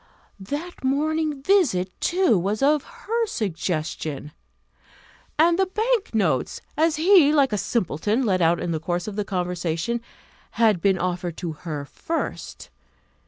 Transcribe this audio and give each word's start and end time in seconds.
That 0.39 0.83
morning 0.83 1.43
visit, 1.43 1.91
too, 2.01 2.35
was 2.35 2.63
of 2.63 2.83
her 3.05 3.25
suggestion; 3.27 4.31
and 5.37 5.59
the 5.59 5.67
bank 5.67 6.15
notes, 6.15 6.59
as 6.75 6.95
he, 6.95 7.31
like 7.31 7.53
a 7.53 7.57
simpleton, 7.59 8.25
let 8.25 8.41
out 8.41 8.59
in 8.59 8.71
the 8.71 8.79
course 8.79 9.07
of 9.07 9.15
the 9.15 9.23
conversation, 9.23 10.01
had 10.53 10.81
been 10.81 10.97
offered 10.97 11.37
to 11.37 11.51
her 11.51 11.85
first. 11.85 12.71